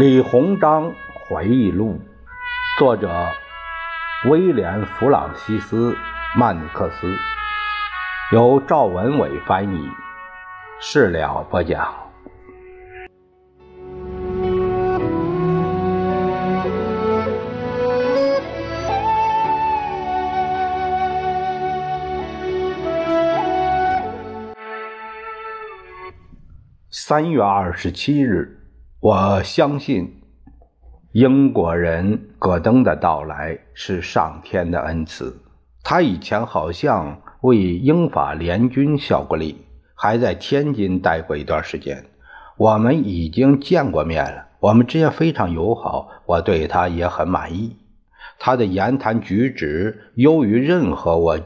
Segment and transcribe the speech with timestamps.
[0.00, 2.00] 李鸿章回忆录，
[2.78, 3.28] 作者
[4.30, 5.92] 威廉·弗朗西斯·
[6.34, 7.14] 曼尼克斯，
[8.32, 9.90] 由赵文伟翻译，
[10.80, 11.94] 事了不讲。
[26.88, 28.59] 三月二十七日。
[29.02, 30.20] 我相信，
[31.12, 35.40] 英国人戈登的到来是上天的恩赐。
[35.82, 42.04] 他以前好像为英法联军效过力，还在天津待过一段时间。
[42.58, 47.78] 我们已经见过面了，我们之间非常友好，我对他也很满意。
[48.38, 51.40] 他的言谈举止优于任何我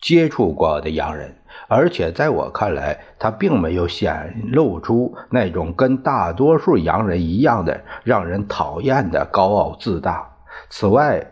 [0.00, 1.36] 接触过的洋人。
[1.68, 10.30] 而且在我看来，他并没有显露出那种跟大多数洋人一样的让人讨厌的高傲自大。
[10.70, 11.26] 此外，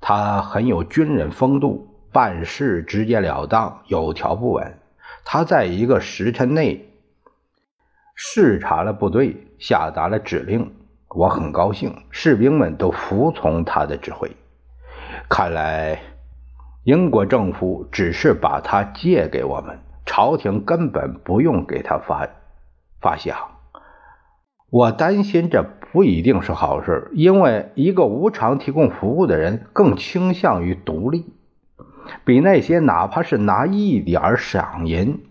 [0.00, 4.74] 他很有军人风度，办事直截了当，有条不紊。
[5.24, 6.88] 他在一个时辰内
[8.14, 10.74] 视察了部队，下达了指令。
[11.08, 14.30] 我很高兴，士兵们都服从他的指挥。
[15.28, 16.00] 看来。
[16.88, 22.26] 英国政府只是把它借给我们，朝廷根本不用给他发
[22.98, 23.34] 发饷。
[24.70, 31.26] 我担心这不一定是好事，因为一个无偿提供服务的人更倾向于独立，
[32.24, 35.26] 比那些哪怕是拿一点赏银，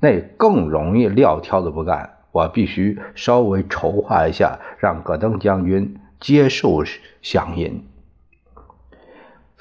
[0.00, 2.08] 那更容易撂挑子不干。
[2.32, 6.82] 我必须稍微筹划一下，让戈登将军接受
[7.20, 7.86] 赏银。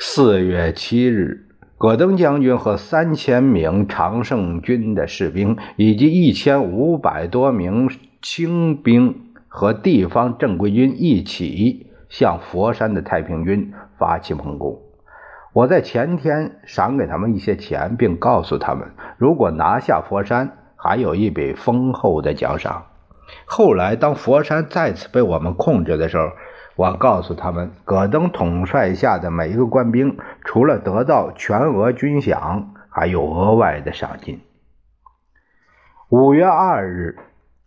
[0.03, 1.45] 四月七日，
[1.77, 7.87] 戈登将军和三千名常胜军的士兵，以及一千五百多名
[8.19, 14.81] 清兵和地方正规军一起向佛山的太平军发起猛攻。
[15.53, 18.89] 我在前天赏给他们一些钱，并告诉他们，
[19.19, 22.87] 如果拿下佛山，还有一笔丰厚的奖赏。
[23.45, 26.23] 后来，当佛山再次被我们控制的时候，
[26.75, 34.39] 我告诉他们，戈登统帅下的每一个官兵，除了得到全额军饷，还有额外的赏金。
[36.09, 37.17] 五月二日，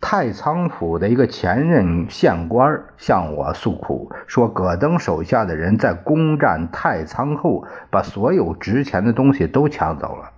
[0.01, 10.33] 太仓府的一个前任县官向我诉苦，说戈登手下的人在攻占太仓后，把所有值钱的东西都抢走了，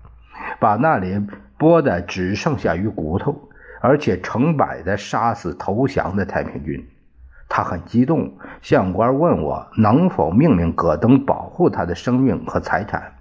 [0.60, 1.20] 把那里
[1.58, 3.48] 剥的只剩下鱼骨头，
[3.80, 6.86] 而且成百的杀死投降的太平军。
[7.48, 13.12] 他很激动，县官问我能否命令戈登保护他的生命和财产。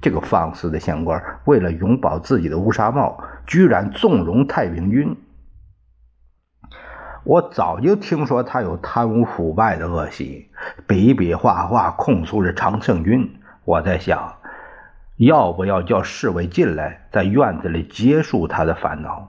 [0.00, 5.16] 这个放肆的县官为了永保自己的乌纱帽，居然纵容太平军。
[7.24, 10.48] 我早就听说他有贪污腐败的恶习，
[10.86, 13.40] 比比划划控诉着常胜军。
[13.64, 14.36] 我在想，
[15.16, 19.28] 要不要叫侍卫进来，在院子里结束他的烦恼？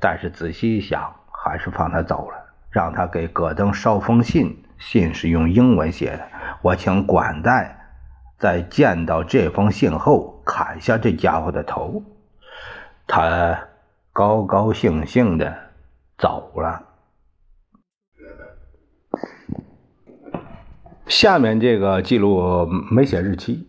[0.00, 2.45] 但是仔细一想，还是放他走了。
[2.76, 6.28] 让他给戈登捎封信，信是用英文写的。
[6.60, 7.74] 我请管带
[8.36, 12.02] 在见到这封信后砍下这家伙的头。
[13.06, 13.58] 他
[14.12, 15.56] 高高兴兴的
[16.18, 16.82] 走了。
[21.06, 23.66] 下面这个记录没写日期。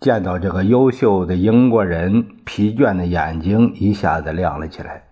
[0.00, 5.07] 见到这个优秀的英国人，疲倦的眼睛一下子亮了起来。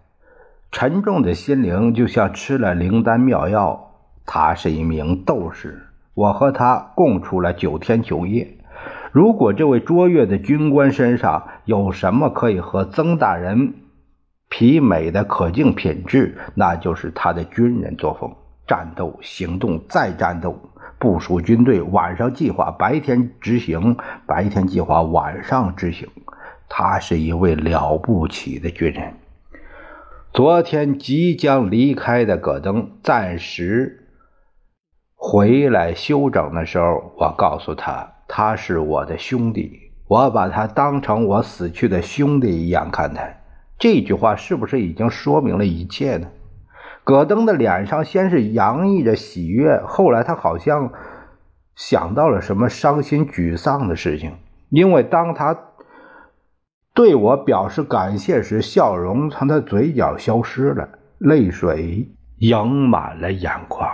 [0.79, 3.93] 沉重的心灵就像吃了灵丹妙药。
[4.27, 8.59] 他是一名斗士，我和他共处了九天九夜。
[9.11, 13.73] 如果这位卓越的军官身上有什么可以和曾大人
[14.51, 18.31] 媲美的可敬品质，那就是他的军人作风：
[18.67, 20.61] 战斗、行动、再战斗。
[20.99, 23.97] 部署军队，晚上计划，白天执行；
[24.27, 26.07] 白天计划，晚上执行。
[26.69, 29.15] 他是一位了不起的军人。
[30.37, 34.07] 昨天即将离开的戈登暂时
[35.15, 43.45] 回来休整的时候，我告诉他，他是我的兄弟，我把他当成我死去的兄弟一样看待。
[43.79, 46.29] 这句话是不是已经说明了一切呢？
[47.03, 50.93] 戈登的脸上先是洋溢着喜悦，后来他好像
[51.75, 54.35] 想到了什么伤心沮丧的事情，
[54.69, 55.59] 因为当他。
[56.97, 60.89] 对我表示感谢时，笑容从他嘴角消失了，
[61.19, 62.09] 泪水
[62.39, 63.87] 盈满了眼眶。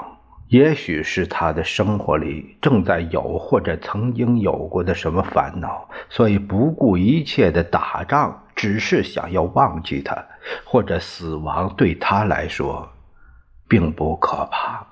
[0.46, 10.24] 也许是他的生活里正在有或者曾经有过的什么烦恼，所以不顾一切的打仗，只是想要忘记他，
[10.64, 12.88] 或者死亡对他来说
[13.66, 14.86] 并不可怕。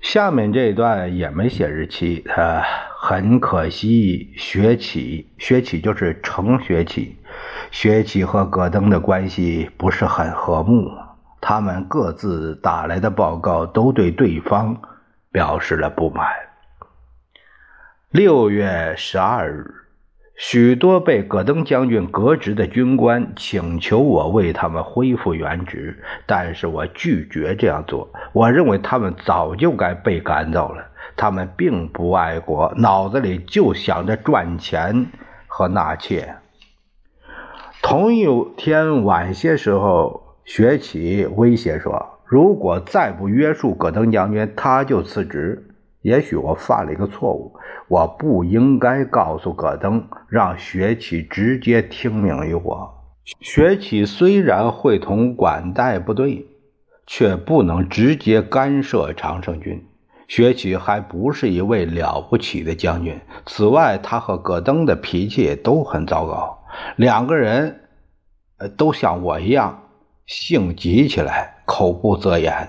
[0.00, 2.62] 下面这一段也没写日期，他，
[2.98, 7.18] 很可惜，学起，学起就是程学启，
[7.70, 10.90] 学起和戈登的关系不是很和睦，
[11.40, 14.80] 他们各自打来的报告都对对方
[15.30, 16.26] 表示了不满。
[18.10, 19.79] 六月十二日。
[20.42, 28.08] 许多被戈登将军革职的军官请求我为他们恢复原职，但是我拒绝这样做。
[28.32, 30.86] 我认为他们早就该被赶走了。
[31.14, 35.08] 他们并不爱国，脑子里就想着赚钱
[35.46, 36.36] 和纳妾。
[37.82, 38.26] 同一
[38.56, 45.66] 天晚些时候，学启威胁说：“如果再不约束戈登将军，他就辞职。”
[46.02, 47.54] 也许我犯了一个错误，
[47.88, 52.94] 我不应该告诉戈登，让学启直接听命于我。
[53.40, 56.46] 学启虽然会同管带部队，
[57.06, 59.86] 却不能直接干涉常胜军。
[60.26, 63.20] 学启还不是一位了不起的将军。
[63.46, 66.64] 此外，他和戈登的脾气都很糟糕，
[66.96, 67.80] 两个人，
[68.58, 69.82] 呃，都像我一样，
[70.26, 72.68] 性急起来，口不择言。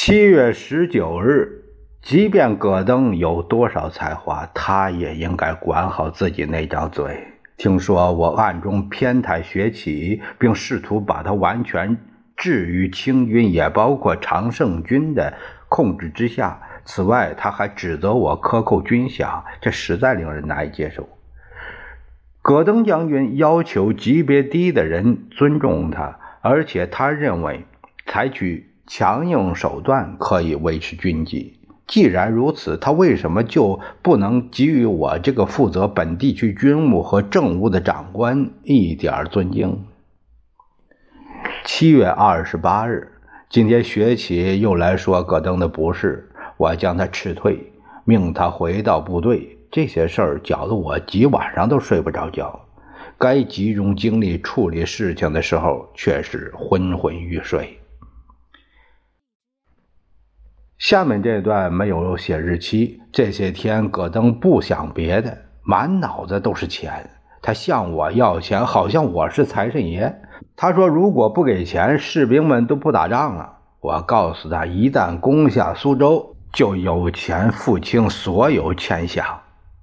[0.00, 1.64] 七月十九日，
[2.00, 7.26] 即便戈登有多少才华，他也应该管好自己那张嘴。
[7.56, 11.98] 听说我暗中偏袒学起，并试图把他完全
[12.36, 15.34] 置于清军，也包括常胜军的
[15.68, 16.62] 控制之下。
[16.84, 21.08] 此外，他还指责我克扣军饷，这实在令人难以接受。
[22.40, 27.66] 戈登将军要求级别低的人尊重他，而且他认为
[28.06, 28.67] 采取。
[28.88, 31.60] 强硬手段可以维持军纪。
[31.86, 39.84] 既然如此，他为什么就不能给予我这个负责本地区军务和政务的长官一点尊敬？
[41.64, 43.12] 七月二十八日，
[43.50, 47.72] 今天学起又来说戈登的不是，我将他斥退，
[48.04, 49.58] 命他回到部队。
[49.70, 52.58] 这些事儿搅得我几晚上都睡不着觉。
[53.18, 57.78] 该集中精力处理事情的时候，却是昏昏欲睡。
[60.88, 62.98] 下面这段没有写日期。
[63.12, 67.10] 这些天，戈登不想别的，满脑子都是钱。
[67.42, 70.22] 他向我要钱，好像我是财神爷。
[70.56, 73.58] 他说，如果不给钱，士兵们都不打仗了。
[73.80, 79.22] 我告诉他，一旦攻下苏州，就有钱付清所有欠饷，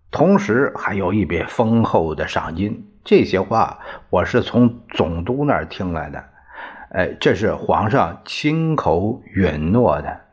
[0.10, 2.84] 同时还有一笔丰厚的赏金。
[3.04, 3.78] 这些话
[4.10, 6.24] 我是从总督那儿听来的。
[6.94, 10.25] 哎，这是皇上亲口允诺的。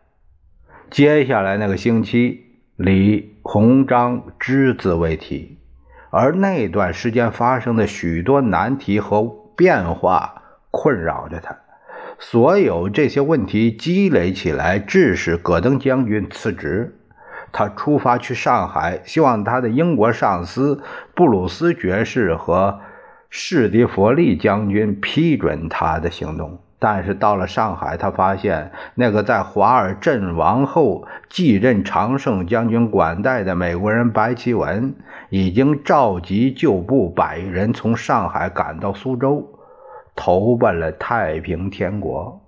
[0.93, 2.45] 接下来那个星期，
[2.77, 5.57] 李鸿章只字未提，
[6.11, 9.23] 而那段时间发生的许多难题和
[9.57, 11.57] 变化困扰着他。
[12.19, 16.95] 所有这些问题积累起来，致使戈登将军辞职。
[17.53, 20.83] 他出发去上海，希望他的英国上司
[21.15, 22.81] 布鲁斯爵士和
[23.31, 26.61] 史蒂弗利将军批准他的行动。
[26.85, 34.97] 但是到了上海，他发现那个在华尔阵亡后继任常胜将军管带的美国人白奇文，
[35.31, 39.61] 已经召集旧部百余人从上海赶到苏州，
[40.17, 42.43] 投奔了太平天国。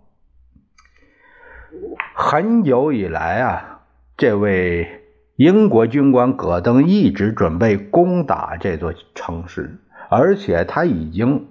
[2.16, 3.82] 很久以来啊，
[4.16, 5.00] 这位
[5.36, 9.78] 英国军官戈登一直准备攻打这座城市，
[10.10, 11.46] 而且他已经。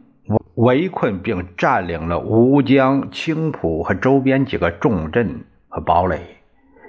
[0.55, 6.19] 围困并占领了吴江、青浦和周边几个重镇和堡垒。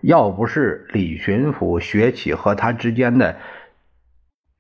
[0.03, 3.37] 要不是李巡抚学起和他之间的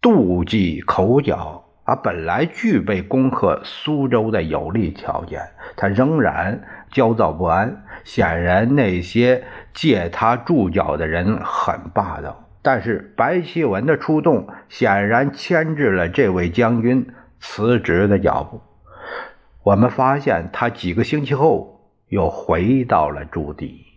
[0.00, 5.42] 妒忌口角，啊，本来具备攻克苏州的有利条件，
[5.76, 7.84] 他仍然焦躁不安。
[8.04, 9.44] 显然，那些
[9.74, 12.48] 借他助脚的人很霸道。
[12.62, 17.06] 但是，白希文的出动显然牵制了这位将军
[17.38, 18.62] 辞职的脚步。
[19.64, 23.93] 我们发现他几个星期后又回到了驻地。